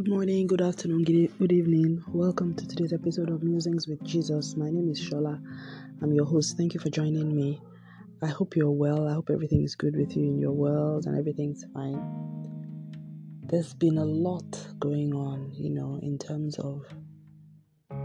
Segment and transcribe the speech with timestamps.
[0.00, 2.02] Good morning, good afternoon, good evening.
[2.08, 4.56] Welcome to today's episode of Musings with Jesus.
[4.56, 5.38] My name is Shola.
[6.00, 6.56] I'm your host.
[6.56, 7.60] Thank you for joining me.
[8.22, 9.06] I hope you're well.
[9.06, 12.00] I hope everything is good with you in your world and everything's fine.
[13.42, 16.82] There's been a lot going on, you know, in terms of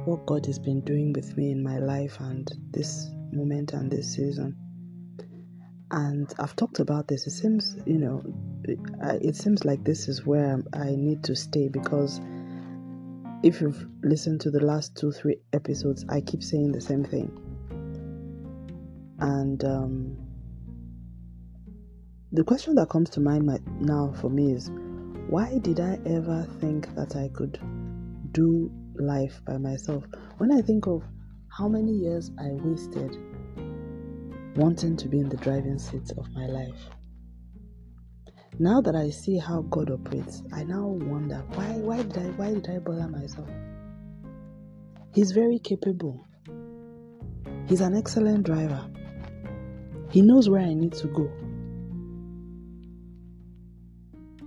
[0.03, 4.15] what God has been doing with me in my life and this moment and this
[4.15, 4.57] season.
[5.91, 7.25] And I've talked about this.
[7.25, 8.21] It seems, you know,
[8.67, 12.19] it seems like this is where I need to stay because
[13.43, 17.31] if you've listened to the last two, three episodes, I keep saying the same thing.
[19.19, 20.17] And um,
[22.31, 23.47] the question that comes to mind
[23.79, 24.69] now for me is
[25.29, 27.59] why did I ever think that I could
[28.31, 30.03] do life by myself?
[30.37, 31.03] When I think of
[31.49, 33.15] how many years I wasted
[34.55, 36.89] wanting to be in the driving seat of my life.
[38.57, 42.53] Now that I see how God operates, I now wonder why why did I why
[42.53, 43.49] did I bother myself?
[45.13, 46.25] He's very capable.
[47.67, 48.89] He's an excellent driver.
[50.09, 51.29] He knows where I need to go.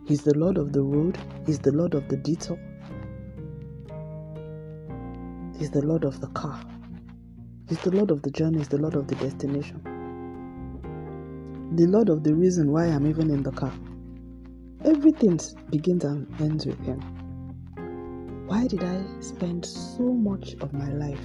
[0.07, 2.59] He's the Lord of the road, He's the Lord of the detour,
[5.59, 6.59] He's the Lord of the car,
[7.69, 9.83] He's the Lord of the journey, He's the Lord of the destination
[11.73, 13.73] the Lord of the reason why I'm even in the car.
[14.85, 15.41] Everything
[15.71, 17.01] begins and ends with Him.
[18.47, 21.21] Why did I spend so much of my life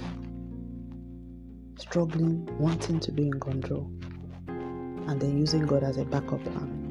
[1.78, 3.90] struggling, wanting to be in control,
[4.48, 6.84] and then using God as a backup plan?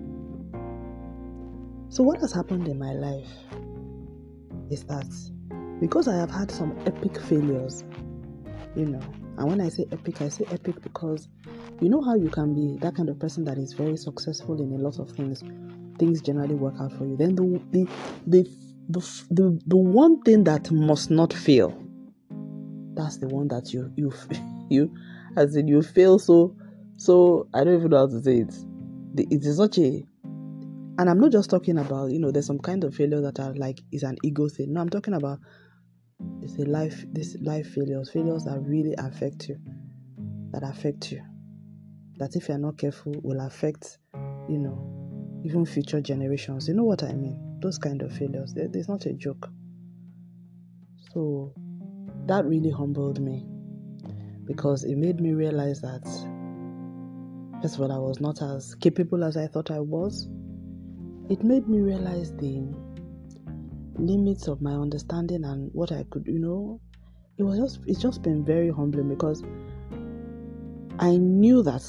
[1.89, 3.29] So, what has happened in my life
[4.69, 5.13] is that
[5.81, 7.83] because I have had some epic failures,
[8.75, 9.01] you know,
[9.37, 11.27] and when I say epic, I say epic because
[11.81, 14.71] you know how you can be that kind of person that is very successful in
[14.73, 15.43] a lot of things.
[15.99, 17.17] Things generally work out for you.
[17.17, 17.87] Then the the
[18.27, 18.49] the
[18.89, 18.99] the,
[19.31, 21.77] the, the one thing that must not fail.
[22.95, 24.13] That's the one that you you
[24.69, 24.93] you
[25.35, 26.55] as in you fail so
[26.97, 28.53] so I don't even know how to say it.
[29.17, 30.05] It is such a
[30.99, 33.53] and I'm not just talking about, you know, there's some kind of failure that are
[33.55, 34.73] like is an ego thing.
[34.73, 35.39] No, I'm talking about
[36.41, 39.57] it's a life this life failures, failures that really affect you.
[40.51, 41.23] That affect you
[42.17, 43.97] that if you're not careful will affect,
[44.47, 44.92] you know,
[45.43, 46.67] even future generations.
[46.67, 47.59] You know what I mean?
[47.61, 48.53] Those kind of failures.
[48.55, 49.49] It's not a joke.
[51.13, 51.53] So
[52.25, 53.45] that really humbled me
[54.45, 56.03] because it made me realize that
[57.61, 60.29] first of all I was not as capable as I thought I was.
[61.29, 62.61] It made me realize the
[63.95, 66.81] limits of my understanding and what I could, you know,
[67.37, 69.43] it was just it's just been very humbling because
[70.99, 71.83] I knew that,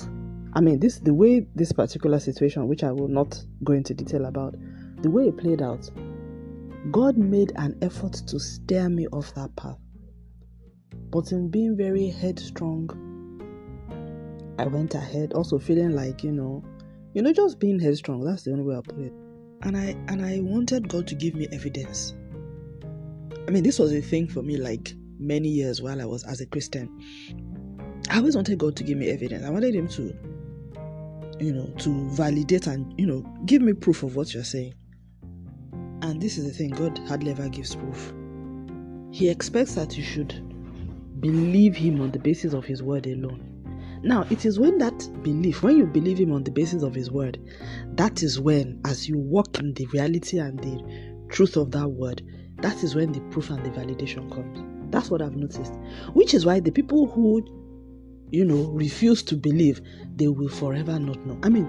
[0.55, 4.27] I mean, this the way this particular situation, which I will not go into detail
[4.27, 4.55] about,
[5.03, 5.91] the way it played out,
[6.91, 9.79] God made an effort to steer me off that path.
[11.11, 12.91] But in being very headstrong,
[14.59, 16.65] I went ahead, also feeling like, you know,
[17.15, 18.25] you know, just being headstrong.
[18.25, 19.13] That's the only way I put it.
[19.63, 22.15] And I and I wanted God to give me evidence.
[23.47, 26.41] I mean, this was a thing for me like many years while I was as
[26.41, 26.89] a Christian.
[28.11, 29.45] I always wanted God to give me evidence.
[29.45, 30.15] I wanted Him to,
[31.41, 34.75] you know, to validate and, you know, give me proof of what you're saying.
[36.03, 38.13] And this is the thing God hardly ever gives proof.
[39.11, 40.43] He expects that you should
[41.21, 43.51] believe Him on the basis of His word alone.
[44.03, 47.11] Now, it is when that belief, when you believe Him on the basis of His
[47.11, 47.39] word,
[47.93, 52.23] that is when, as you walk in the reality and the truth of that word,
[52.59, 54.93] that is when the proof and the validation comes.
[54.93, 55.73] That's what I've noticed.
[56.13, 57.45] Which is why the people who
[58.31, 59.81] you know, refuse to believe,
[60.17, 61.39] they will forever not know.
[61.43, 61.69] I mean,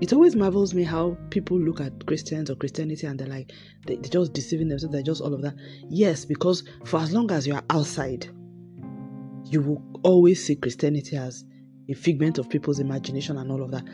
[0.00, 3.52] it always marvels me how people look at Christians or Christianity and they're like,
[3.86, 5.54] they, are just deceiving themselves, they're just all of that.
[5.88, 8.28] Yes, because for as long as you are outside,
[9.44, 11.44] you will always see Christianity as
[11.88, 13.84] a figment of people's imagination and all of that.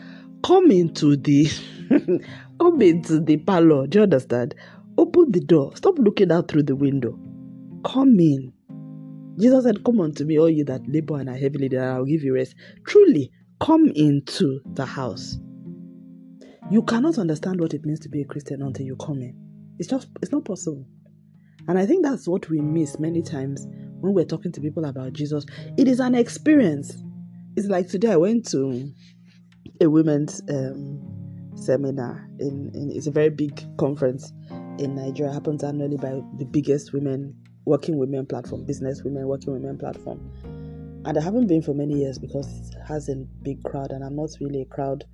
[0.42, 1.50] Come into the
[2.60, 3.86] come into the parlor.
[3.86, 4.54] Do you understand?
[4.97, 5.76] Open the door.
[5.76, 7.18] Stop looking out through the window.
[7.84, 8.53] Come in.
[9.38, 11.98] Jesus said, Come unto me, all you that labor and are heavy laden, and I
[11.98, 12.54] will give you rest.
[12.86, 13.30] Truly,
[13.60, 15.38] come into the house.
[16.70, 19.34] You cannot understand what it means to be a Christian until you come in.
[19.78, 20.86] It's just, it's not possible.
[21.68, 23.66] And I think that's what we miss many times
[24.00, 25.44] when we're talking to people about Jesus.
[25.76, 27.02] It is an experience.
[27.56, 28.92] It's like today I went to
[29.80, 34.32] a women's um, seminar in, in it's a very big conference
[34.78, 35.30] in Nigeria.
[35.30, 37.34] It happens annually by the biggest women
[37.68, 40.18] working women platform, business women working women platform.
[41.04, 44.16] And I haven't been for many years because it has a big crowd, and I'm
[44.16, 45.04] not really a crowd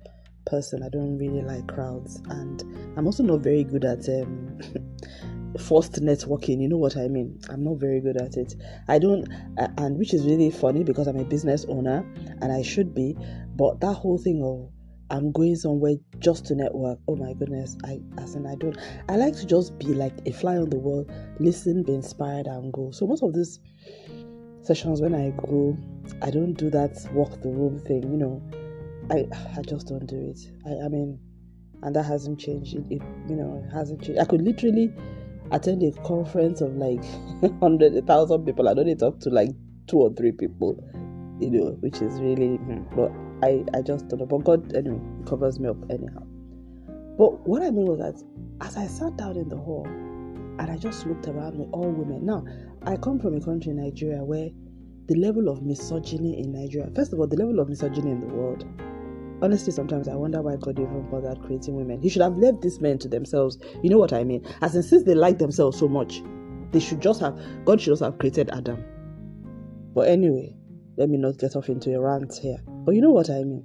[0.45, 0.81] person.
[0.81, 2.63] I don't really like crowds, and
[2.97, 4.59] I'm also not very good at um,
[5.59, 6.61] forced networking.
[6.61, 7.39] You know what I mean?
[7.49, 8.55] I'm not very good at it.
[8.87, 9.27] I don't,
[9.59, 12.05] uh, and which is really funny because I'm a business owner
[12.41, 13.17] and I should be.
[13.55, 14.69] But that whole thing of
[15.09, 16.97] I'm going somewhere just to network.
[17.07, 18.77] Oh my goodness, I as in I don't.
[19.07, 21.07] I like to just be like a fly on the wall,
[21.39, 22.91] listen, be inspired, and go.
[22.91, 23.59] So most of these
[24.61, 25.77] sessions when I go,
[26.23, 28.03] I don't do that walk the room thing.
[28.03, 28.41] You know,
[29.11, 30.39] I I just don't do it.
[30.65, 31.19] I I mean,
[31.83, 32.75] and that hasn't changed.
[32.75, 34.19] It, it you know it hasn't changed.
[34.19, 34.91] I could literally
[35.51, 37.03] attend a conference of like
[37.59, 38.67] hundred thousand people.
[38.67, 39.51] I don't need to talk to like
[39.87, 40.83] two or three people.
[41.39, 42.55] You know, which is really.
[42.55, 43.11] Hmm, but
[43.45, 44.25] I I just don't know.
[44.25, 46.23] But God anyway covers me up anyhow.
[47.17, 48.21] But what I mean was that
[48.65, 52.25] as I sat down in the hall and I just looked around me, all women.
[52.25, 52.45] Now,
[52.83, 54.49] I come from a country, in Nigeria, where
[55.07, 58.27] the level of misogyny in Nigeria, first of all, the level of misogyny in the
[58.27, 58.65] world
[59.41, 62.01] honestly, sometimes I wonder why God even bothered creating women.
[62.01, 63.57] He should have left these men to themselves.
[63.83, 64.45] You know what I mean?
[64.61, 66.21] As in, since they like themselves so much,
[66.71, 68.83] they should just have, God should just have created Adam.
[69.93, 70.55] But anyway,
[70.97, 72.57] let me not get off into a rant here.
[72.85, 73.63] But you know what I mean?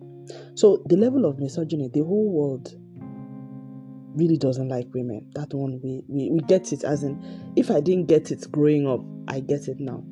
[0.54, 2.74] So, the level of misogyny, the whole world
[4.14, 5.30] really doesn't like women.
[5.34, 6.84] That one, we, we, we get it.
[6.84, 10.02] As in, if I didn't get it growing up, I get it now.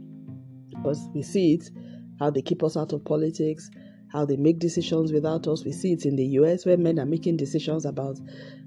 [0.70, 1.70] Because we see it,
[2.19, 3.70] how they keep us out of politics,
[4.12, 5.64] how they make decisions without us.
[5.64, 8.19] We see it in the US where men are making decisions about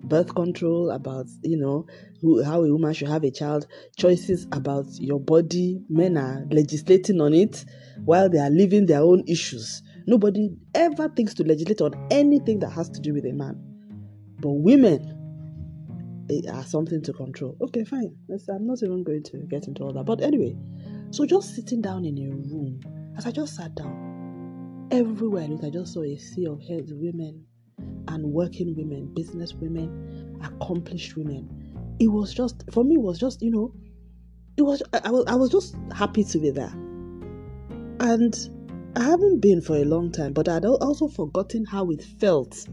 [0.04, 1.86] birth control, about, you know,
[2.22, 3.68] who, how a woman should have a child,
[3.98, 5.82] choices about your body.
[5.90, 7.66] Men are legislating on it
[8.04, 9.82] while they are living their own issues.
[10.08, 13.60] Nobody ever thinks to legislate on anything that has to do with a man.
[14.40, 15.18] But women
[16.52, 17.58] are something to control.
[17.62, 18.16] Okay, fine.
[18.50, 20.06] I'm not even going to get into all that.
[20.06, 20.56] But anyway,
[21.12, 22.80] so just sitting down in a room,
[23.18, 24.12] as I just sat down,
[24.92, 27.46] Everywhere I looked, I just saw a sea of heads, women
[28.10, 31.50] and working women, business women, accomplished women.
[31.98, 32.96] It was just for me.
[32.96, 33.74] It was just you know,
[34.58, 36.74] it was I, I was I was just happy to be there,
[38.02, 38.36] and
[38.96, 40.34] I haven't been for a long time.
[40.34, 42.68] But I'd also forgotten how it felt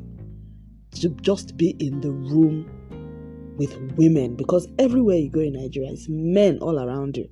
[0.96, 2.68] to just be in the room
[3.56, 7.28] with women because everywhere you go in Nigeria, it's men all around you.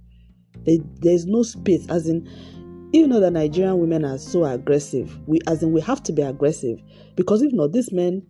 [0.64, 2.28] They, there's no space, as in
[2.92, 5.18] you know that Nigerian women are so aggressive.
[5.26, 6.80] We as in we have to be aggressive
[7.14, 8.22] because if not, these men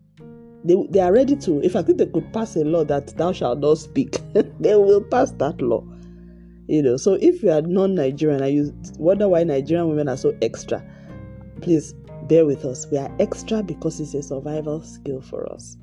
[0.64, 1.60] they, they are ready to.
[1.60, 4.18] In fact, if they could pass a law that thou shalt not speak,
[4.60, 5.84] they will pass that law.
[6.68, 10.84] You know, so if you are non-Nigerian I wonder why Nigerian women are so extra,
[11.60, 12.86] please bear with us.
[12.90, 15.76] We are extra because it's a survival skill for us.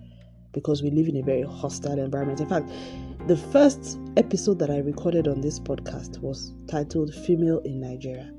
[0.51, 2.41] Because we live in a very hostile environment.
[2.41, 2.69] In fact,
[3.27, 8.31] the first episode that I recorded on this podcast was titled Female in Nigeria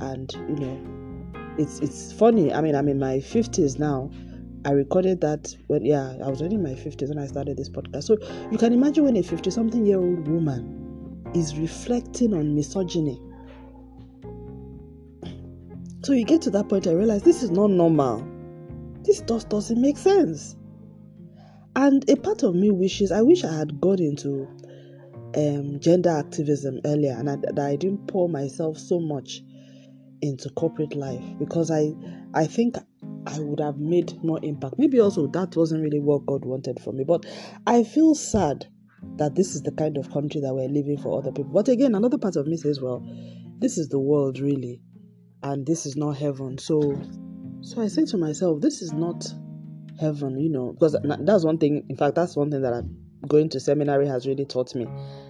[0.00, 1.24] and you know
[1.58, 4.10] it's it's funny i mean i'm in my 50s now
[4.64, 7.68] i recorded that when yeah i was already in my 50s when i started this
[7.68, 8.16] podcast so
[8.50, 10.83] you can imagine when a 50 something year old woman
[11.34, 13.20] is reflecting on misogyny
[16.02, 18.26] so you get to that point i realize this is not normal
[19.02, 20.56] this just doesn't make sense
[21.76, 24.48] and a part of me wishes i wish i had got into
[25.36, 29.42] um, gender activism earlier and I, that I didn't pour myself so much
[30.22, 31.92] into corporate life because I
[32.34, 32.76] I think
[33.26, 34.74] I would have made more impact.
[34.78, 37.04] Maybe also that wasn't really what God wanted for me.
[37.04, 37.26] But
[37.66, 38.66] I feel sad
[39.16, 41.52] that this is the kind of country that we're living for other people.
[41.52, 43.06] But again, another part of me says, well,
[43.58, 44.80] this is the world really,
[45.42, 46.58] and this is not heaven.
[46.58, 47.00] So
[47.64, 49.26] so I say to myself, this is not
[49.98, 51.86] heaven, you know, because that's one thing.
[51.88, 52.94] In fact, that's one thing that I'm
[53.26, 54.86] going to seminary has really taught me.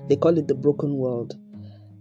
[0.08, 1.34] They call it the broken world.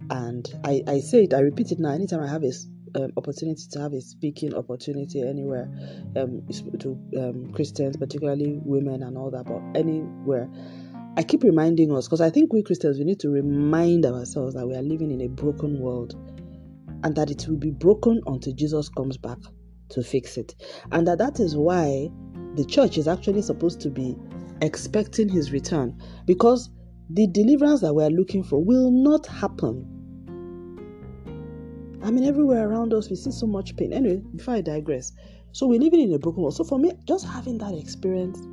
[0.10, 2.52] And I, I say it, I repeat it now anytime I have a
[2.96, 5.70] um, opportunity to have a speaking opportunity anywhere
[6.16, 6.42] um,
[6.80, 10.50] to um, Christians, particularly women and all that, but anywhere.
[11.16, 14.68] I keep reminding us because I think we Christians we need to remind ourselves that
[14.68, 16.16] we are living in a broken world
[17.04, 19.38] and that it will be broken until Jesus comes back
[19.90, 20.56] to fix it.
[20.92, 22.10] And that that is why
[22.56, 24.16] the church is actually supposed to be
[24.62, 26.70] expecting his return because
[27.10, 29.94] the deliverance that we are looking for will not happen
[32.04, 33.94] I mean, everywhere around us, we see so much pain.
[33.94, 35.14] Anyway, before I digress,
[35.54, 36.54] so we're living in a broken world.
[36.54, 38.46] So for me, just having that experience,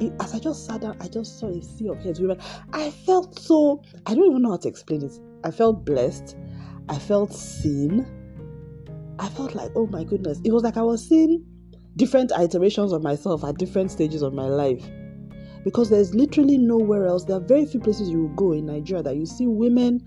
[0.00, 2.20] it, as I just sat down, I just saw a sea of heads.
[2.20, 2.40] Women,
[2.72, 3.82] I felt so.
[4.06, 5.12] I don't even know how to explain it.
[5.44, 6.36] I felt blessed.
[6.88, 8.06] I felt seen.
[9.18, 11.44] I felt like, oh my goodness, it was like I was seeing
[11.96, 14.84] different iterations of myself at different stages of my life.
[15.64, 17.24] Because there's literally nowhere else.
[17.24, 20.00] There are very few places you will go in Nigeria that you see women,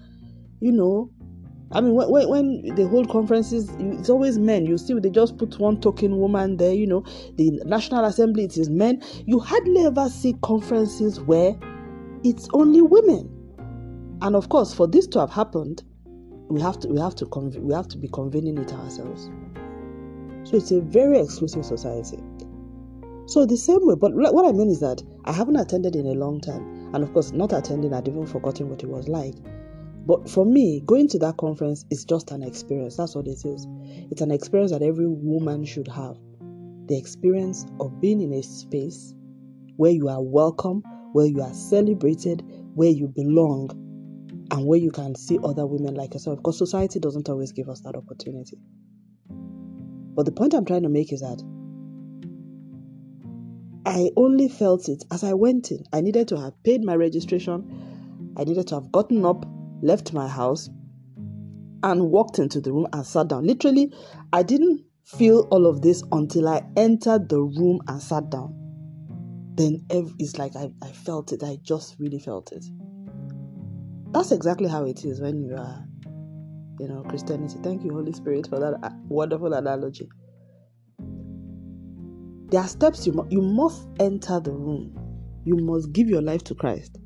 [0.61, 1.11] you know,
[1.73, 4.65] I mean, when, when they hold conferences, it's always men.
[4.65, 6.73] You see, they just put one token woman there.
[6.73, 9.01] You know, the National Assembly, it is men.
[9.25, 11.57] You hardly ever see conferences where
[12.23, 13.29] it's only women.
[14.21, 15.83] And of course, for this to have happened,
[16.49, 19.29] we have to we have to conv- we have to be convening it ourselves.
[20.43, 22.19] So it's a very exclusive society.
[23.27, 26.13] So the same way, but what I mean is that I haven't attended in a
[26.13, 29.35] long time, and of course, not attending, I'd even forgotten what it was like.
[30.05, 32.97] But for me, going to that conference is just an experience.
[32.97, 33.67] That's what it is.
[34.09, 36.17] It's an experience that every woman should have.
[36.87, 39.13] The experience of being in a space
[39.77, 42.43] where you are welcome, where you are celebrated,
[42.73, 43.69] where you belong,
[44.51, 46.37] and where you can see other women like yourself.
[46.37, 48.57] Because society doesn't always give us that opportunity.
[50.13, 51.41] But the point I'm trying to make is that
[53.85, 55.83] I only felt it as I went in.
[55.93, 58.33] I needed to have paid my registration.
[58.35, 59.45] I needed to have gotten up,
[59.81, 60.69] left my house,
[61.83, 63.45] and walked into the room and sat down.
[63.45, 63.91] Literally,
[64.31, 68.55] I didn't feel all of this until I entered the room and sat down.
[69.55, 71.43] Then it's like I, I felt it.
[71.43, 72.63] I just really felt it.
[74.11, 75.85] That's exactly how it is when you are,
[76.79, 77.59] you know, Christianity.
[77.63, 80.09] Thank you, Holy Spirit, for that uh, wonderful analogy.
[82.49, 84.95] There are steps you, you must enter the room.
[85.45, 86.97] You must give your life to Christ.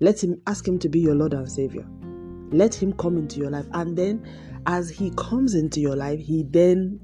[0.00, 1.86] Let Him ask Him to be your Lord and Savior.
[2.50, 3.66] Let Him come into your life.
[3.72, 4.26] And then,
[4.66, 6.98] as He comes into your life, He then,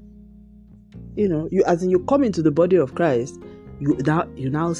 [1.15, 3.39] you know, you as in you come into the body of Christ,
[3.79, 4.73] you now you now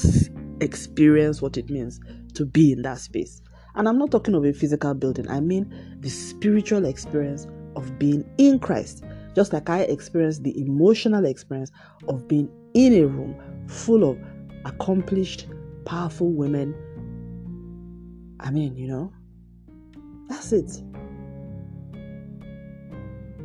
[0.60, 2.00] experience what it means
[2.34, 3.40] to be in that space.
[3.74, 7.46] And I'm not talking of a physical building, I mean the spiritual experience
[7.76, 9.04] of being in Christ.
[9.34, 11.70] Just like I experienced the emotional experience
[12.08, 13.36] of being in a room
[13.68, 14.18] full of
[14.64, 15.46] accomplished,
[15.84, 16.74] powerful women.
[18.40, 19.12] I mean, you know,
[20.28, 20.70] that's it.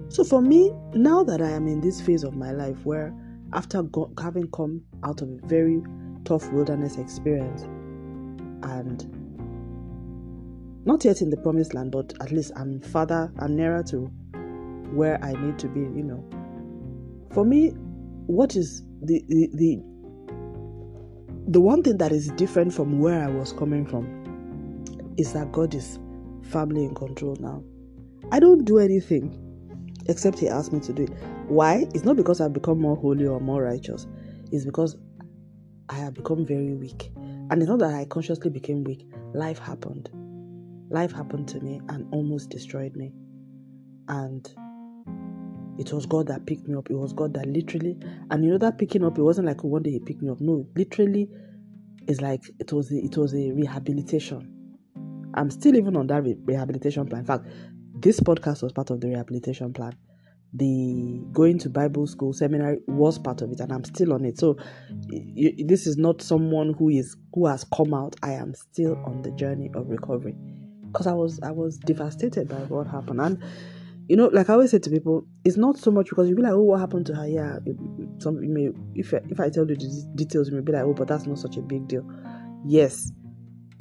[0.09, 3.13] So for me, now that I am in this phase of my life where
[3.53, 5.81] after go- having come out of a very
[6.23, 7.63] tough wilderness experience
[8.63, 9.09] and
[10.85, 14.05] not yet in the promised land, but at least I'm farther, I'm nearer to
[14.93, 16.23] where I need to be, you know.
[17.31, 17.69] For me,
[18.27, 19.83] what is the, the the
[21.47, 24.22] the one thing that is different from where I was coming from
[25.17, 25.99] is that God is
[26.49, 27.63] firmly in control now.
[28.31, 29.39] I don't do anything
[30.07, 31.13] except He asks me to do it.
[31.47, 31.85] Why?
[31.93, 34.07] It's not because I've become more holy or more righteous.
[34.51, 34.97] It's because
[35.89, 37.11] I have become very weak.
[37.15, 39.05] And it's not that I consciously became weak.
[39.33, 40.09] Life happened.
[40.89, 43.11] Life happened to me and almost destroyed me.
[44.07, 44.47] And
[45.77, 46.89] it was God that picked me up.
[46.89, 47.97] It was God that literally,
[48.29, 50.39] and you know that picking up, it wasn't like one day He picked me up.
[50.39, 51.29] No, literally,
[52.07, 54.52] it's like it was a, it was a rehabilitation.
[55.33, 57.21] I'm still even on that re- rehabilitation plan.
[57.21, 57.45] In fact,
[57.95, 59.95] this podcast was part of the rehabilitation plan.
[60.55, 64.37] The going to Bible school seminary was part of it, and I'm still on it.
[64.37, 64.57] So,
[65.09, 68.15] this is not someone who is who has come out.
[68.21, 70.35] I am still on the journey of recovery
[70.91, 73.43] because I was I was devastated by what happened, and
[74.07, 76.41] you know, like I always say to people, it's not so much because you be
[76.41, 77.27] like, oh, what happened to her?
[77.27, 77.57] Yeah,
[78.19, 80.93] some you may if if I tell you the details, you may be like, oh,
[80.93, 82.07] but that's not such a big deal.
[82.65, 83.11] Yes,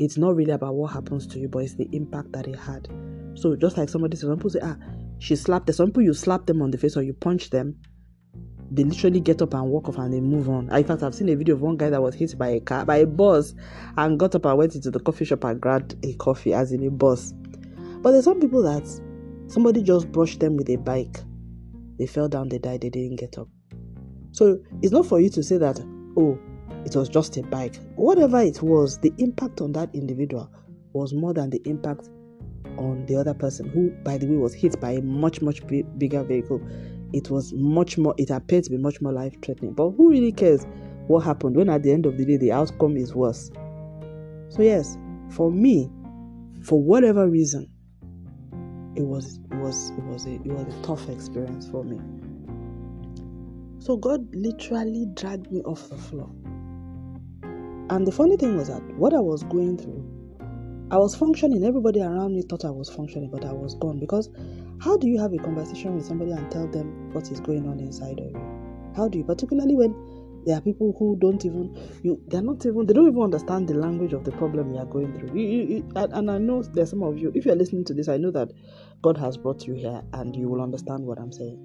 [0.02, 2.88] it's not really about what happens to you, but it's the impact that it had.
[3.34, 4.76] So just like somebody said, some people say, ah,
[5.18, 5.74] she slapped them.
[5.74, 7.76] Some people you slap them on the face or you punch them,
[8.70, 10.74] they literally get up and walk off and they move on.
[10.74, 12.84] In fact, I've seen a video of one guy that was hit by a car
[12.84, 13.54] by a bus
[13.96, 16.84] and got up and went into the coffee shop and grabbed a coffee as in
[16.86, 17.32] a bus.
[18.00, 18.86] But there's some people that
[19.52, 21.20] Somebody just brushed them with a bike.
[21.98, 23.48] They fell down, they died, they didn't get up.
[24.30, 25.78] So it's not for you to say that,
[26.16, 26.38] oh,
[26.84, 27.76] it was just a bike.
[27.96, 30.50] Whatever it was, the impact on that individual
[30.92, 32.08] was more than the impact
[32.76, 36.22] on the other person, who, by the way, was hit by a much, much bigger
[36.22, 36.60] vehicle.
[37.12, 39.74] It was much more, it appeared to be much more life threatening.
[39.74, 40.66] But who really cares
[41.06, 43.50] what happened when at the end of the day the outcome is worse?
[44.48, 44.96] So, yes,
[45.30, 45.90] for me,
[46.62, 47.68] for whatever reason,
[48.94, 51.98] it was it was it was a it was a tough experience for me.
[53.78, 56.30] So God literally dragged me off the floor.
[57.90, 60.08] And the funny thing was that what I was going through,
[60.90, 61.64] I was functioning.
[61.64, 63.98] Everybody around me thought I was functioning, but I was gone.
[63.98, 64.30] Because
[64.80, 67.80] how do you have a conversation with somebody and tell them what is going on
[67.80, 68.92] inside of you?
[68.96, 69.94] How do you, particularly when
[70.44, 73.74] there are people who don't even you they're not even they don't even understand the
[73.74, 76.90] language of the problem you are going through you, you, you, and i know there's
[76.90, 78.50] some of you if you're listening to this i know that
[79.02, 81.58] god has brought you here and you will understand what i'm saying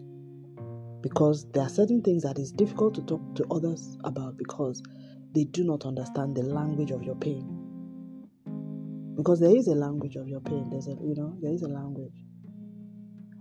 [1.01, 4.81] because there are certain things that is difficult to talk to others about because
[5.33, 7.65] they do not understand the language of your pain
[9.15, 11.67] because there is a language of your pain there's a you know there is a
[11.67, 12.13] language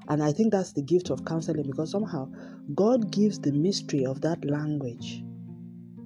[0.09, 2.31] and I think that's the gift of counseling because somehow
[2.75, 5.25] God gives the mystery of that language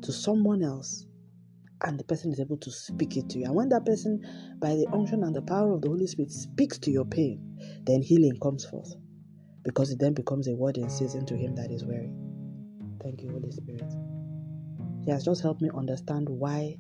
[0.03, 1.07] to someone else
[1.85, 3.47] and the person is able to speak it to you.
[3.47, 4.23] And when that person,
[4.59, 7.41] by the unction and the power of the Holy Spirit, speaks to your pain,
[7.85, 8.95] then healing comes forth
[9.65, 12.13] because it then becomes a word in season to him that is weary.
[13.03, 14.20] Thank you, Holy Spirit.
[15.11, 16.77] Has just helped me understand why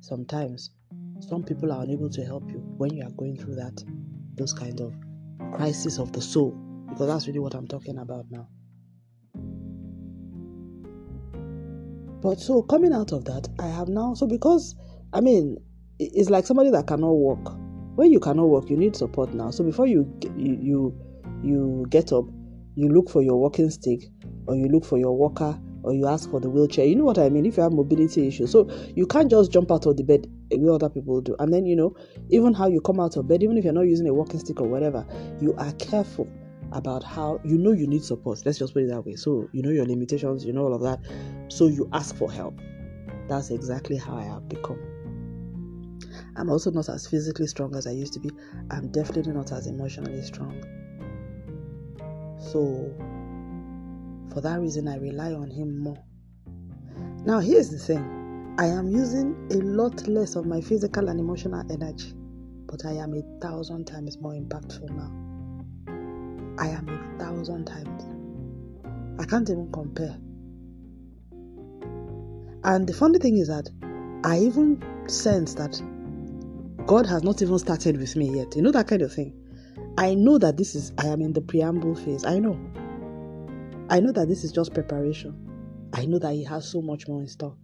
[0.00, 0.70] sometimes
[1.20, 3.82] some people are unable to help you when you are going through that,
[4.36, 4.94] those kind of
[5.52, 6.50] crisis of the soul,
[6.88, 8.48] because that's really what I'm talking about now.
[12.22, 14.74] But so coming out of that, I have now so because
[15.12, 15.58] I mean
[15.98, 17.56] it's like somebody that cannot walk.
[17.94, 19.50] When you cannot walk, you need support now.
[19.50, 20.98] So before you you,
[21.42, 22.24] you get up,
[22.74, 24.00] you look for your walking stick
[24.46, 26.84] or you look for your walker or you ask for the wheelchair.
[26.84, 27.46] You know what I mean?
[27.46, 30.72] If you have mobility issues, so you can't just jump out of the bed the
[30.72, 31.36] other people do.
[31.38, 31.94] And then you know,
[32.28, 34.60] even how you come out of bed, even if you're not using a walking stick
[34.60, 35.06] or whatever,
[35.40, 36.28] you are careful
[36.72, 38.42] about how you know you need support.
[38.44, 39.14] Let's just put it that way.
[39.14, 41.00] So you know your limitations, you know all of that.
[41.48, 42.58] So you ask for help.
[43.28, 44.80] That's exactly how I have become.
[46.36, 48.30] I'm also not as physically strong as I used to be.
[48.70, 50.62] I'm definitely not as emotionally strong.
[52.38, 52.92] So
[54.36, 55.96] for that reason, I rely on Him more.
[57.24, 61.64] Now, here's the thing I am using a lot less of my physical and emotional
[61.72, 62.12] energy,
[62.66, 65.10] but I am a thousand times more impactful now.
[66.58, 68.04] I am a thousand times.
[69.18, 70.18] I can't even compare.
[72.64, 73.70] And the funny thing is that
[74.22, 75.80] I even sense that
[76.84, 78.54] God has not even started with me yet.
[78.54, 79.32] You know that kind of thing.
[79.96, 82.26] I know that this is, I am in the preamble phase.
[82.26, 82.60] I know.
[83.88, 85.34] I know that this is just preparation.
[85.92, 87.56] I know that He has so much more in store.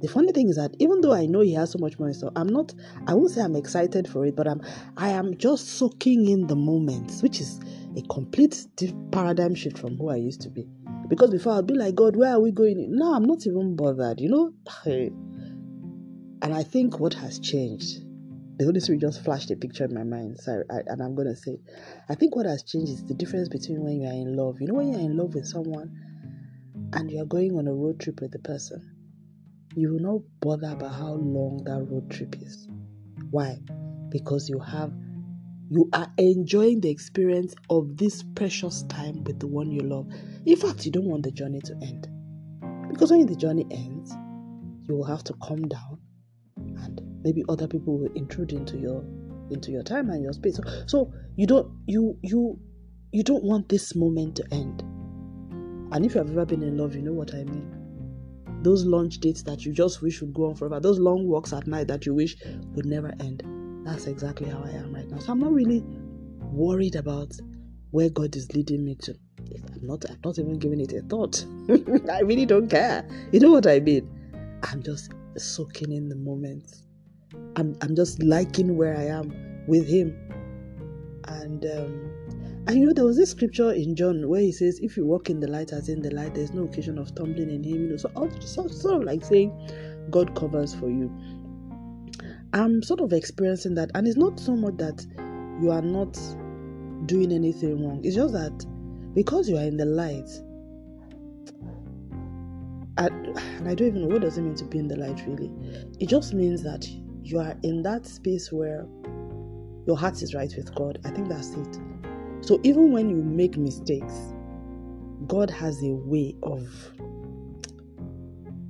[0.00, 2.30] The funny thing is that even though I know he has so much more so
[2.36, 2.72] I'm not
[3.08, 4.62] I won't say I'm excited for it, but I'm
[4.96, 7.58] I am just soaking in the moments, which is
[7.96, 8.64] a complete
[9.10, 10.68] paradigm shift from who I used to be.
[11.08, 12.86] Because before I'd be like, God, where are we going?
[12.90, 14.52] No, I'm not even bothered, you know?
[16.40, 18.04] And I think what has changed,
[18.58, 20.38] the Holy Spirit just flashed a picture in my mind.
[20.38, 21.58] Sorry, I, and I'm to say,
[22.08, 24.60] I think what has changed is the difference between when you are in love.
[24.60, 25.90] You know, when you're in love with someone
[26.92, 28.94] and you're going on a road trip with the person
[29.78, 32.66] you will not bother about how long that road trip is.
[33.30, 33.58] Why?
[34.08, 34.92] Because you have
[35.70, 40.08] you are enjoying the experience of this precious time with the one you love.
[40.46, 42.08] In fact, you don't want the journey to end.
[42.90, 44.10] Because when the journey ends,
[44.88, 45.98] you will have to calm down
[47.28, 49.04] maybe other people will intrude into your
[49.50, 50.56] into your time and your space.
[50.56, 52.58] So, so you don't you you
[53.12, 54.80] you don't want this moment to end.
[55.92, 57.78] And if you have ever been in love, you know what I mean
[58.62, 61.66] those lunch dates that you just wish would go on forever, those long walks at
[61.66, 62.36] night that you wish
[62.74, 63.42] would never end.
[63.84, 65.18] That's exactly how I am right now.
[65.18, 65.84] So I'm not really
[66.50, 67.32] worried about
[67.90, 69.14] where God is leading me to.
[69.74, 71.44] I'm not I'm not even giving it a thought.
[72.12, 73.08] I really don't care.
[73.32, 74.10] You know what I mean?
[74.64, 76.82] I'm just soaking in the moment.
[77.58, 80.16] I'm I'm just liking where I am with him.
[81.26, 82.10] And um
[82.68, 85.28] and you know, there was this scripture in John where he says, If you walk
[85.28, 87.80] in the light as in the light, there's no occasion of stumbling in him.
[87.82, 89.50] You know, so, so sort of like saying
[90.10, 91.10] God covers for you.
[92.52, 95.04] I'm sort of experiencing that, and it's not so much that
[95.60, 96.16] you are not
[97.06, 98.66] doing anything wrong, it's just that
[99.14, 100.28] because you are in the light,
[102.98, 105.50] and I don't even know what does it mean to be in the light really.
[106.00, 106.86] It just means that
[107.28, 108.86] you are in that space where
[109.86, 110.98] your heart is right with God.
[111.04, 111.78] I think that's it.
[112.40, 114.14] So even when you make mistakes,
[115.26, 116.62] God has a way of,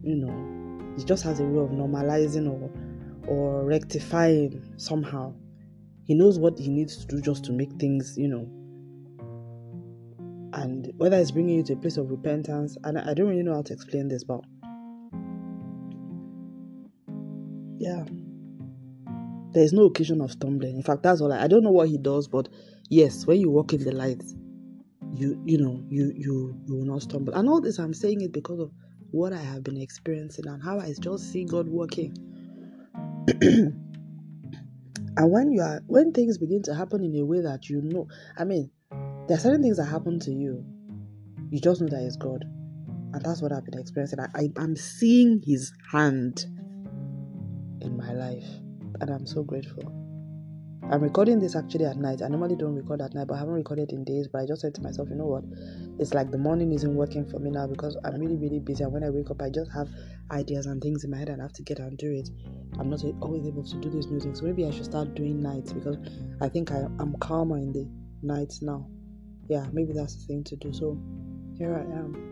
[0.03, 2.71] you know, He just has a way of normalizing or
[3.29, 5.35] or rectifying somehow.
[6.05, 8.49] He knows what He needs to do just to make things, you know.
[10.55, 13.55] And whether it's bringing you to a place of repentance, and I don't really know
[13.55, 14.41] how to explain this, but
[17.79, 18.05] yeah,
[19.59, 20.77] there is no occasion of stumbling.
[20.77, 22.49] In fact, that's all I, I don't know what He does, but
[22.89, 24.23] yes when you walk in the light
[25.13, 27.35] you you know you you you will not stumble.
[27.35, 28.71] And all this i'm saying it because of
[29.11, 32.17] what i have been experiencing and how i just see god working.
[35.17, 38.07] And when you are when things begin to happen in a way that you know
[38.39, 38.71] i mean
[39.27, 40.65] there are certain things that happen to you.
[41.51, 42.45] You just know that it's god.
[43.13, 44.21] And that's what i've been experiencing.
[44.21, 46.47] I, I i'm seeing his hand
[47.81, 48.47] in my life
[49.01, 50.09] and i'm so grateful
[50.91, 52.23] I'm recording this actually at night.
[52.23, 54.27] I normally don't record at night, but I haven't recorded in days.
[54.27, 55.45] But I just said to myself, you know what?
[55.99, 58.85] It's like the morning isn't working for me now because I'm really, really busy.
[58.85, 59.91] And when I wake up, I just have
[60.31, 62.31] ideas and things in my head and I have to get and do it.
[62.79, 64.39] I'm not always able to do these new things.
[64.39, 65.99] So maybe I should start doing nights because
[66.41, 67.87] I think I, I'm calmer in the
[68.23, 68.89] nights now.
[69.47, 70.73] Yeah, maybe that's the thing to do.
[70.73, 70.99] So
[71.59, 72.29] here I am.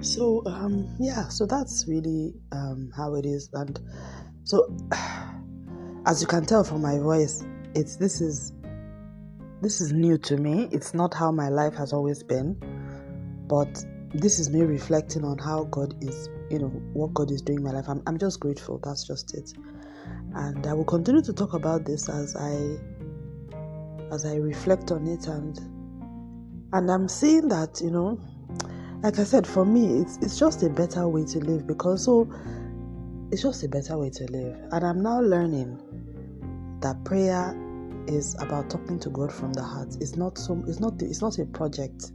[0.00, 3.78] So um, yeah, so that's really um, how it is, and
[4.48, 4.74] so
[6.06, 8.54] as you can tell from my voice, it's this is
[9.60, 10.68] this is new to me.
[10.72, 12.56] It's not how my life has always been,
[13.46, 13.84] but
[14.14, 17.64] this is me reflecting on how God is, you know, what God is doing in
[17.64, 17.88] my life.
[17.88, 18.80] I'm, I'm just grateful.
[18.82, 19.52] That's just it.
[20.34, 22.78] And I will continue to talk about this as I
[24.10, 25.58] as I reflect on it and
[26.72, 28.18] and I'm seeing that, you know,
[29.02, 32.26] like I said, for me it's it's just a better way to live because so
[33.30, 34.56] it's just a better way to live.
[34.72, 35.78] And I'm now learning
[36.80, 37.54] that prayer
[38.06, 39.96] is about talking to God from the heart.
[40.00, 42.12] It's not so it's not it's not a project.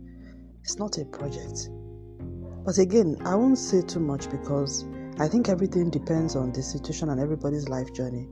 [0.63, 1.69] It's not a project.
[2.65, 4.85] But again, I won't say too much because
[5.19, 8.27] I think everything depends on the situation and everybody's life journey.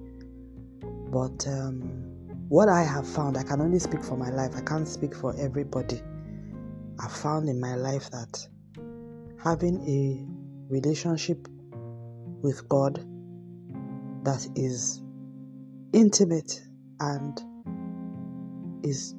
[1.12, 1.82] But um,
[2.48, 4.54] what I have found, I can only speak for my life.
[4.56, 6.02] I can't speak for everybody.
[7.00, 8.48] I found in my life that
[9.44, 11.48] having a relationship
[12.42, 12.96] with God
[14.24, 15.02] that is
[15.94, 16.62] intimate
[17.00, 17.42] and
[18.84, 19.16] is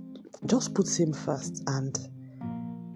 [0.46, 1.96] just puts him first and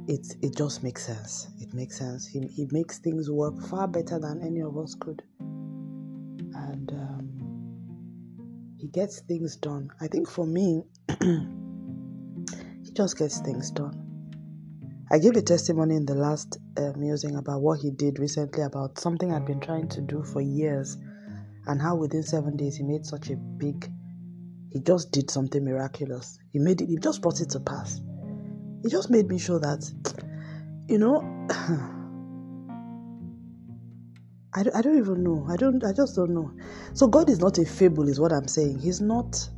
[0.08, 1.48] it it just makes sense.
[1.60, 2.26] It makes sense.
[2.26, 5.22] He, he makes things work far better than any of us could.
[5.38, 9.90] And um, he gets things done.
[10.00, 10.84] I think for me,
[11.20, 14.05] he just gets things done.
[15.10, 18.98] I gave a testimony in the last uh, musing about what he did recently about
[18.98, 20.96] something I'd been trying to do for years
[21.66, 23.90] and how within seven days he made such a big
[24.76, 26.38] he just did something miraculous.
[26.52, 28.00] He made it, he just brought it to pass.
[28.84, 29.90] It just made me sure that,
[30.88, 31.22] you know,
[34.54, 35.46] I, I don't even know.
[35.48, 36.52] I don't, I just don't know.
[36.92, 38.80] So God is not a fable, is what I'm saying.
[38.80, 39.48] He's not.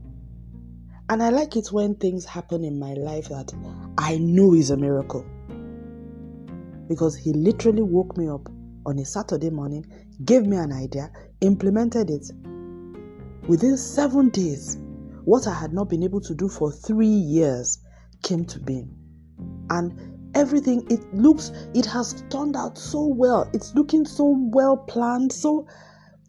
[1.08, 3.52] And I like it when things happen in my life that
[3.96, 5.26] I know is a miracle.
[6.88, 8.48] Because He literally woke me up
[8.86, 9.84] on a Saturday morning,
[10.24, 12.30] gave me an idea, implemented it.
[13.46, 14.78] Within seven days,
[15.24, 17.78] what I had not been able to do for three years
[18.22, 18.94] came to being.
[19.70, 23.48] And everything, it looks, it has turned out so well.
[23.52, 25.32] It's looking so well planned.
[25.32, 25.66] So,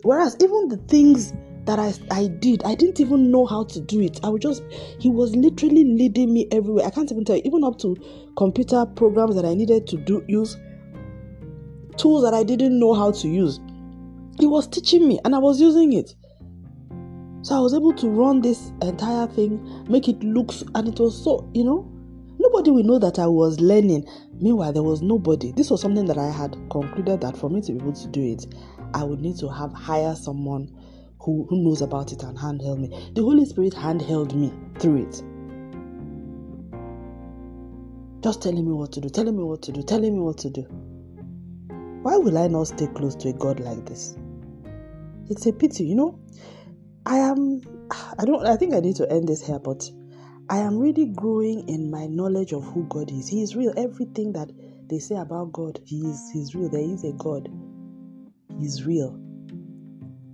[0.04, 1.34] whereas even the things
[1.70, 4.20] that I, I did, I didn't even know how to do it.
[4.24, 4.64] I would just,
[5.00, 6.84] he was literally leading me everywhere.
[6.84, 7.96] I can't even tell you, even up to
[8.36, 10.58] computer programs that I needed to do, use,
[11.96, 13.60] tools that I didn't know how to use.
[14.40, 16.16] He was teaching me and I was using it.
[17.44, 21.24] So I was able to run this entire thing, make it look, and it was
[21.24, 21.88] so, you know,
[22.40, 24.08] nobody will know that I was learning.
[24.42, 25.52] Meanwhile, there was nobody.
[25.52, 28.24] This was something that I had concluded that for me to be able to do
[28.24, 28.48] it,
[28.96, 30.76] I would need to have hire someone
[31.30, 33.12] who, who knows about it and handheld me.
[33.14, 35.24] The Holy Spirit handheld me through it.
[38.24, 40.50] Just telling me what to do, telling me what to do, telling me what to
[40.50, 40.64] do.
[42.02, 44.18] Why will I not stay close to a God like this?
[45.30, 46.20] It's a pity, you know.
[47.06, 47.62] I am
[48.18, 49.90] I don't I think I need to end this here, but
[50.50, 53.28] I am really growing in my knowledge of who God is.
[53.28, 53.74] He is real.
[53.78, 54.50] Everything that
[54.90, 56.70] they say about God, He is He's real.
[56.70, 57.50] There is a God.
[58.60, 59.29] He's real.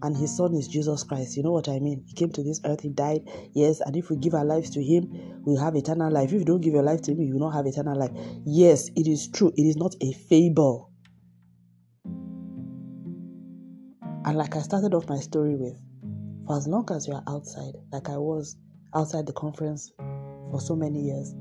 [0.01, 1.38] And his son is Jesus Christ.
[1.38, 2.03] You know what I mean?
[2.05, 3.21] He came to this earth, he died.
[3.53, 5.10] Yes, and if we give our lives to him,
[5.43, 6.31] we'll have eternal life.
[6.31, 8.12] If you don't give your life to him, you will not have eternal life.
[8.45, 9.51] Yes, it is true.
[9.55, 10.91] It is not a fable.
[14.25, 15.79] And like I started off my story with,
[16.47, 18.58] for as long as you are outside, like I was
[18.93, 21.34] outside the conference for so many years,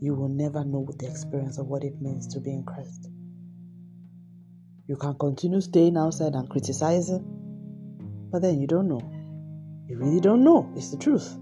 [0.00, 3.08] you will never know the experience of what it means to be in Christ.
[4.86, 7.24] You can continue staying outside and criticizing,
[8.36, 9.00] but then you don't know.
[9.88, 10.70] You really don't know.
[10.76, 11.38] It's the truth.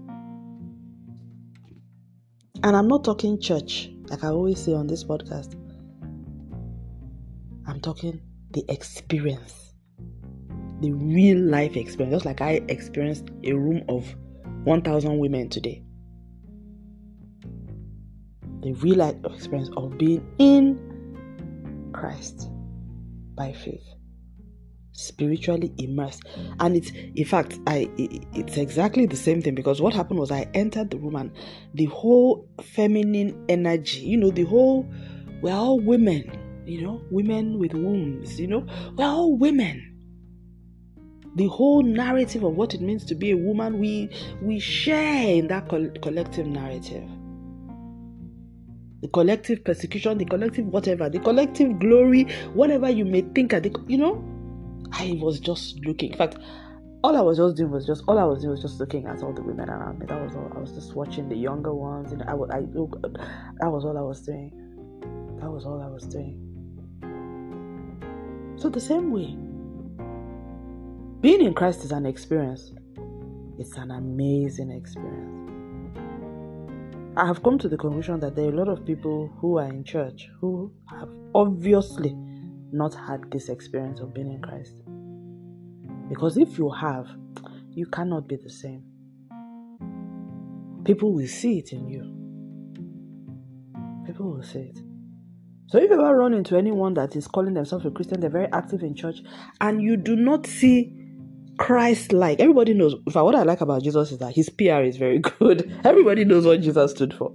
[2.63, 5.55] And I'm not talking church, like I always say on this podcast.
[7.67, 9.73] I'm talking the experience
[10.79, 14.15] the real life experience, just like I experienced a room of
[14.63, 15.83] 1,000 women today.
[18.61, 22.49] The real life experience of being in Christ
[23.35, 23.83] by faith,
[24.95, 26.23] spiritually immersed,
[26.59, 30.47] and it's in fact, I it's exactly the same thing because what happened was I
[30.53, 31.31] entered the room and
[31.73, 34.87] the whole feminine energy, you know, the whole
[35.41, 39.91] we're all women, you know, women with wombs, you know, we're all women
[41.35, 44.09] the whole narrative of what it means to be a woman, we
[44.41, 47.03] we share in that co- collective narrative.
[49.01, 53.75] The collective persecution, the collective whatever, the collective glory, whatever you may think at the
[53.87, 54.23] you know,
[54.91, 56.11] I was just looking.
[56.11, 56.37] In fact,
[57.03, 59.21] all I was just doing was just all I was doing was just looking at
[59.21, 60.05] all the women around me.
[60.07, 60.51] That was all.
[60.55, 62.61] I was just watching the younger ones, and I, I, I
[63.59, 64.51] that was all I was doing.
[65.39, 66.41] That was all I was doing.
[68.57, 69.35] So, the same way,
[71.21, 72.71] being in Christ is an experience,
[73.59, 75.45] it's an amazing experience.
[77.17, 79.67] I have come to the conclusion that there are a lot of people who are
[79.67, 82.15] in church who have obviously
[82.71, 84.81] not had this experience of being in Christ.
[86.09, 87.07] Because if you have,
[87.71, 88.83] you cannot be the same.
[90.83, 92.03] People will see it in you.
[94.05, 94.79] People will see it.
[95.67, 98.47] So if you ever run into anyone that is calling themselves a Christian, they're very
[98.51, 99.17] active in church,
[99.61, 100.93] and you do not see
[101.57, 102.95] Christ like, everybody knows.
[103.11, 105.71] What I like about Jesus is that his PR is very good.
[105.83, 107.33] Everybody knows what Jesus stood for.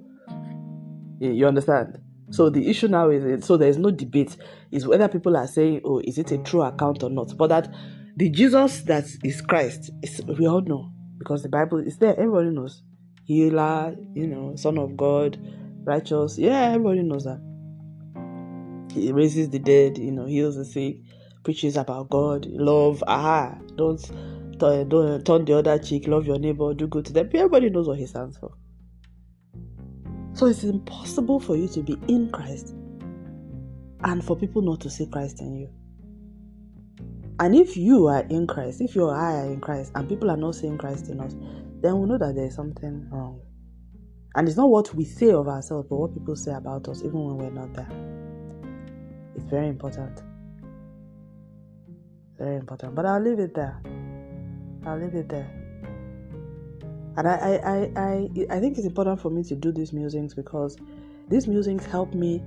[1.19, 1.99] You understand?
[2.31, 4.37] So the issue now is so there's no debate
[4.71, 7.75] is whether people are saying, "Oh, is it a true account or not?" But that
[8.17, 12.19] the Jesus that is Christ, is, we all know because the Bible is there.
[12.19, 12.83] Everybody knows
[13.25, 15.39] healer, you know, Son of God,
[15.85, 16.39] righteous.
[16.39, 17.41] Yeah, everybody knows that.
[18.93, 20.97] He raises the dead, you know, heals the sick,
[21.45, 23.05] preaches about God, love.
[23.07, 24.11] Aha, don't,
[24.61, 27.31] uh, don't uh, turn the other cheek, love your neighbor, do good to them.
[27.33, 28.53] Everybody knows what he stands for.
[30.41, 32.75] So it's impossible for you to be in Christ
[34.05, 35.69] and for people not to see Christ in you.
[37.39, 40.31] And if you are in Christ, if you or I are in Christ, and people
[40.31, 41.35] are not seeing Christ in us,
[41.83, 43.39] then we know that there is something wrong.
[44.35, 47.23] And it's not what we say of ourselves, but what people say about us, even
[47.23, 47.91] when we're not there.
[49.37, 50.23] It's very important.
[52.39, 52.95] Very important.
[52.95, 53.79] But I'll leave it there.
[54.87, 55.60] I'll leave it there.
[57.17, 60.35] And I, I, I, I, I think it's important for me to do these musings
[60.35, 60.77] because
[61.29, 62.43] these musings help me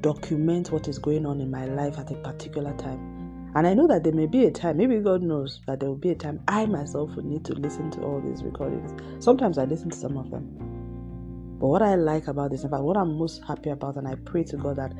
[0.00, 3.50] document what is going on in my life at a particular time.
[3.54, 5.96] And I know that there may be a time, maybe God knows that there will
[5.96, 8.92] be a time I myself will need to listen to all these recordings.
[9.22, 11.58] Sometimes I listen to some of them.
[11.60, 14.14] But what I like about this, in fact, what I'm most happy about, and I
[14.24, 14.92] pray to God that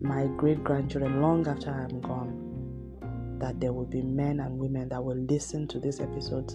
[0.00, 5.02] my great grandchildren, long after I'm gone, that there will be men and women that
[5.02, 6.54] will listen to these episodes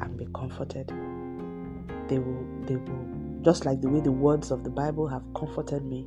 [0.00, 0.92] and be comforted.
[2.12, 5.82] They will, they will, just like the way the words of the Bible have comforted
[5.82, 6.06] me,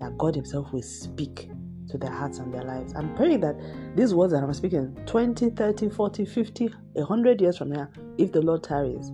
[0.00, 1.48] that God Himself will speak
[1.88, 2.92] to their hearts and their lives.
[2.96, 3.54] I'm praying that
[3.94, 7.88] these words that I'm speaking 20, 30, 40, 50, 100 years from now,
[8.18, 9.12] if the Lord tarries,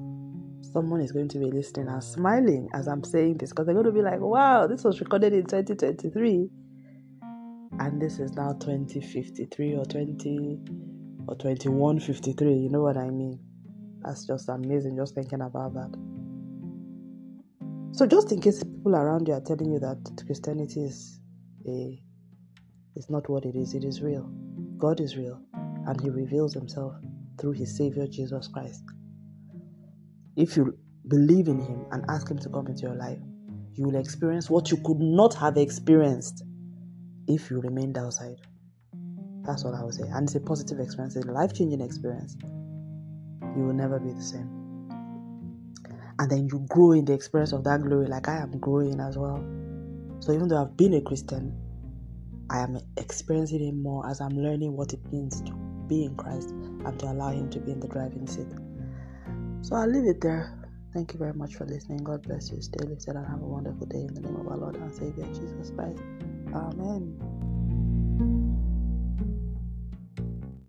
[0.72, 3.85] someone is going to be listening and smiling as I'm saying this because they're going
[3.85, 6.48] to be like, wow, this was recorded in 2023
[7.79, 10.61] and this is now 2053 or 20
[11.29, 12.55] or 2153.
[12.55, 13.38] You know what I mean?
[14.06, 15.90] That's just amazing just thinking about that.
[17.90, 21.18] So, just in case people around you are telling you that Christianity is
[21.66, 22.00] a
[22.94, 24.30] is not what it is, it is real.
[24.78, 26.94] God is real, and He reveals Himself
[27.40, 28.84] through His Savior Jesus Christ.
[30.36, 33.18] If you believe in Him and ask Him to come into your life,
[33.74, 36.44] you will experience what you could not have experienced
[37.26, 38.36] if you remained outside.
[39.42, 40.04] That's what I would say.
[40.12, 42.36] And it's a positive experience, it's a life changing experience.
[43.56, 44.50] You will never be the same.
[46.18, 49.16] And then you grow in the experience of that glory, like I am growing as
[49.18, 49.44] well.
[50.20, 51.54] So even though I've been a Christian,
[52.50, 55.52] I am experiencing it more as I'm learning what it means to
[55.88, 58.48] be in Christ and to allow Him to be in the driving seat.
[59.62, 60.52] So I'll leave it there.
[60.94, 62.04] Thank you very much for listening.
[62.04, 62.62] God bless you.
[62.62, 65.26] Stay lifted and have a wonderful day in the name of our Lord and Savior
[65.26, 66.02] Jesus Christ.
[66.54, 67.18] Amen.